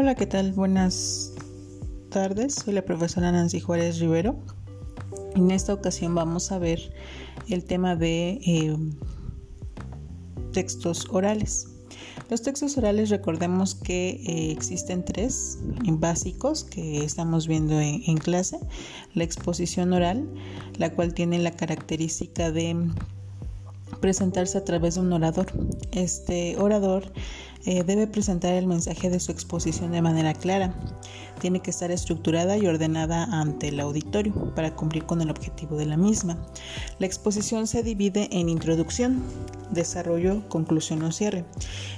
Hola, 0.00 0.14
¿qué 0.14 0.26
tal? 0.26 0.52
Buenas 0.52 1.32
tardes. 2.08 2.54
Soy 2.54 2.72
la 2.72 2.84
profesora 2.84 3.32
Nancy 3.32 3.58
Juárez 3.58 3.98
Rivero. 3.98 4.36
En 5.34 5.50
esta 5.50 5.74
ocasión 5.74 6.14
vamos 6.14 6.52
a 6.52 6.60
ver 6.60 6.92
el 7.48 7.64
tema 7.64 7.96
de 7.96 8.38
eh, 8.46 8.76
textos 10.52 11.08
orales. 11.10 11.66
Los 12.30 12.42
textos 12.42 12.78
orales 12.78 13.10
recordemos 13.10 13.74
que 13.74 14.10
eh, 14.10 14.52
existen 14.52 15.04
tres 15.04 15.58
básicos 15.84 16.62
que 16.62 17.04
estamos 17.04 17.48
viendo 17.48 17.80
en, 17.80 18.00
en 18.06 18.18
clase. 18.18 18.60
La 19.14 19.24
exposición 19.24 19.92
oral, 19.92 20.32
la 20.76 20.94
cual 20.94 21.12
tiene 21.12 21.40
la 21.40 21.50
característica 21.50 22.52
de 22.52 22.88
presentarse 24.00 24.58
a 24.58 24.64
través 24.64 24.94
de 24.94 25.00
un 25.00 25.12
orador. 25.12 25.46
Este 25.92 26.56
orador 26.58 27.12
eh, 27.66 27.82
debe 27.82 28.06
presentar 28.06 28.54
el 28.54 28.66
mensaje 28.66 29.10
de 29.10 29.20
su 29.20 29.32
exposición 29.32 29.92
de 29.92 30.00
manera 30.00 30.32
clara. 30.32 30.74
Tiene 31.40 31.60
que 31.60 31.70
estar 31.70 31.90
estructurada 31.90 32.56
y 32.56 32.66
ordenada 32.66 33.24
ante 33.24 33.68
el 33.68 33.80
auditorio 33.80 34.54
para 34.54 34.74
cumplir 34.74 35.04
con 35.04 35.20
el 35.20 35.30
objetivo 35.30 35.76
de 35.76 35.86
la 35.86 35.96
misma. 35.96 36.38
La 36.98 37.06
exposición 37.06 37.66
se 37.66 37.82
divide 37.82 38.28
en 38.32 38.48
introducción, 38.48 39.22
desarrollo, 39.70 40.48
conclusión 40.48 41.02
o 41.02 41.12
cierre. 41.12 41.44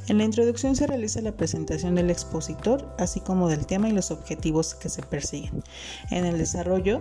En 0.08 0.18
la 0.18 0.24
introducción 0.24 0.76
se 0.76 0.86
realiza 0.86 1.20
la 1.20 1.36
presentación 1.36 1.94
del 1.94 2.10
expositor, 2.10 2.92
así 2.98 3.20
como 3.20 3.48
del 3.48 3.66
tema 3.66 3.88
y 3.88 3.92
los 3.92 4.10
objetivos 4.10 4.74
que 4.74 4.88
se 4.88 5.02
persiguen. 5.02 5.62
En 6.10 6.24
el 6.24 6.36
desarrollo, 6.36 7.00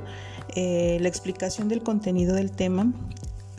eh, 0.56 0.98
la 1.02 1.08
explicación 1.08 1.70
del 1.70 1.82
contenido 1.82 2.36
del 2.36 2.52
tema 2.52 2.94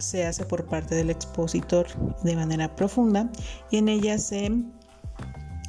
se 0.00 0.26
hace 0.26 0.44
por 0.44 0.66
parte 0.66 0.94
del 0.94 1.10
expositor 1.10 1.86
de 2.22 2.36
manera 2.36 2.74
profunda 2.74 3.30
y 3.70 3.76
en 3.76 3.88
ella 3.88 4.18
se 4.18 4.50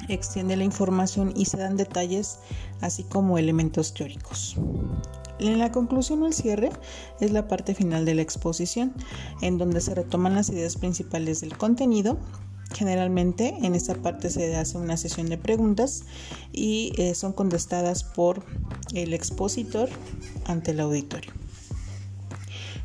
extiende 0.08 0.56
la 0.56 0.64
información 0.64 1.32
y 1.36 1.44
se 1.44 1.58
dan 1.58 1.76
detalles 1.76 2.38
así 2.80 3.04
como 3.04 3.38
elementos 3.38 3.94
teóricos. 3.94 4.56
En 5.38 5.58
la 5.58 5.72
conclusión 5.72 6.22
o 6.22 6.26
el 6.26 6.32
cierre 6.32 6.70
es 7.20 7.32
la 7.32 7.48
parte 7.48 7.74
final 7.74 8.04
de 8.04 8.14
la 8.14 8.22
exposición, 8.22 8.92
en 9.40 9.58
donde 9.58 9.80
se 9.80 9.94
retoman 9.94 10.34
las 10.34 10.50
ideas 10.50 10.76
principales 10.76 11.40
del 11.40 11.56
contenido. 11.56 12.18
Generalmente 12.74 13.56
en 13.62 13.74
esta 13.74 13.94
parte 13.94 14.30
se 14.30 14.54
hace 14.56 14.78
una 14.78 14.96
sesión 14.96 15.28
de 15.28 15.38
preguntas 15.38 16.04
y 16.52 16.92
eh, 16.96 17.14
son 17.14 17.32
contestadas 17.32 18.04
por 18.04 18.44
el 18.94 19.14
expositor 19.14 19.88
ante 20.46 20.70
el 20.70 20.80
auditorio. 20.80 21.41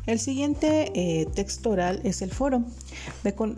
El 0.08 0.20
siguiente 0.20 0.90
eh, 0.94 1.26
texto 1.34 1.68
oral 1.68 2.00
es 2.02 2.22
el 2.22 2.30
foro. 2.30 2.64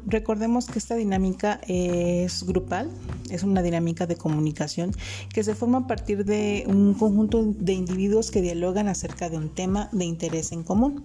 recordemos 0.07 0.67
que 0.67 0.81
esta 0.81 0.97
dinámica 0.97 1.61
es 1.69 2.43
grupal, 2.43 2.91
es 3.31 3.45
una 3.45 3.63
dinámica 3.63 4.09
de 4.09 4.17
comunicación 4.17 4.91
que 5.33 5.45
se 5.45 5.55
forma 5.55 5.79
a 5.79 5.87
partir 5.87 6.25
de 6.25 6.65
un 6.67 6.95
conjunto 6.95 7.45
de 7.45 7.73
individuos 7.75 8.33
que 8.33 8.43
dialogan 8.43 8.89
acerca 8.89 9.31
de 9.31 9.37
un 9.37 9.51
tema 9.51 9.91
de 9.93 10.07
interés 10.07 10.51
en 10.51 10.65
común. 10.65 11.05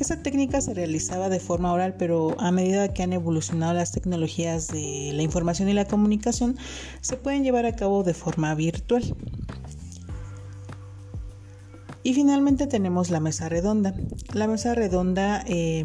Esta 0.00 0.24
técnica 0.24 0.60
se 0.60 0.74
realizaba 0.74 1.28
de 1.28 1.38
forma 1.38 1.72
oral, 1.72 1.94
pero 1.96 2.34
a 2.40 2.50
medida 2.50 2.92
que 2.92 3.04
han 3.04 3.12
evolucionado 3.12 3.74
las 3.74 3.92
tecnologías 3.92 4.66
de 4.66 5.12
la 5.14 5.22
información 5.22 5.68
y 5.68 5.72
la 5.72 5.84
comunicación, 5.84 6.56
se 7.00 7.16
pueden 7.16 7.44
llevar 7.44 7.64
a 7.64 7.76
cabo 7.76 8.02
de 8.02 8.14
forma 8.14 8.52
virtual. 8.56 9.04
Y 12.02 12.14
finalmente 12.14 12.66
tenemos 12.66 13.10
la 13.10 13.20
mesa 13.20 13.48
redonda. 13.48 13.94
La 14.32 14.46
mesa 14.46 14.74
redonda 14.74 15.44
eh, 15.46 15.84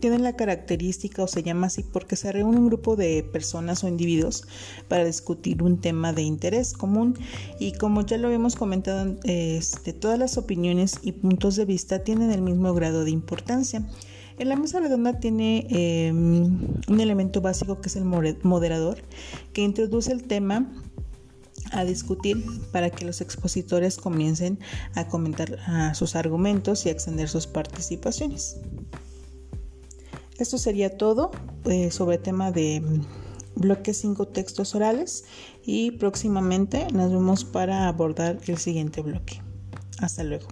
tiene 0.00 0.18
la 0.18 0.36
característica 0.36 1.22
o 1.22 1.26
se 1.26 1.42
llama 1.42 1.68
así 1.68 1.82
porque 1.82 2.16
se 2.16 2.32
reúne 2.32 2.58
un 2.58 2.66
grupo 2.66 2.96
de 2.96 3.22
personas 3.22 3.84
o 3.84 3.88
individuos 3.88 4.46
para 4.88 5.04
discutir 5.04 5.62
un 5.62 5.80
tema 5.80 6.12
de 6.12 6.22
interés 6.22 6.72
común 6.72 7.18
y 7.58 7.72
como 7.72 8.04
ya 8.04 8.18
lo 8.18 8.30
hemos 8.30 8.56
comentado, 8.56 9.16
este, 9.24 9.92
todas 9.92 10.18
las 10.18 10.36
opiniones 10.36 10.98
y 11.02 11.12
puntos 11.12 11.56
de 11.56 11.64
vista 11.64 12.00
tienen 12.00 12.32
el 12.32 12.42
mismo 12.42 12.74
grado 12.74 13.04
de 13.04 13.10
importancia. 13.10 13.86
En 14.38 14.48
la 14.48 14.56
mesa 14.56 14.80
redonda 14.80 15.20
tiene 15.20 15.66
em, 15.70 16.58
un 16.88 17.00
elemento 17.00 17.40
básico 17.40 17.80
que 17.80 17.88
es 17.88 17.96
el 17.96 18.04
moderador 18.04 18.98
que 19.52 19.62
introduce 19.62 20.10
el 20.10 20.24
tema 20.24 20.72
a 21.74 21.84
discutir 21.84 22.42
para 22.72 22.90
que 22.90 23.04
los 23.04 23.20
expositores 23.20 23.96
comiencen 23.96 24.58
a 24.94 25.08
comentar 25.08 25.58
sus 25.94 26.16
argumentos 26.16 26.86
y 26.86 26.90
extender 26.90 27.28
sus 27.28 27.46
participaciones. 27.46 28.56
Esto 30.38 30.58
sería 30.58 30.96
todo 30.96 31.30
eh, 31.64 31.90
sobre 31.90 32.16
el 32.16 32.22
tema 32.22 32.50
de 32.50 32.80
mm, 32.80 33.60
bloque 33.60 33.94
5 33.94 34.28
textos 34.28 34.74
orales 34.74 35.24
y 35.64 35.92
próximamente 35.92 36.86
nos 36.92 37.12
vemos 37.12 37.44
para 37.44 37.88
abordar 37.88 38.38
el 38.46 38.58
siguiente 38.58 39.00
bloque. 39.00 39.40
Hasta 39.98 40.24
luego. 40.24 40.48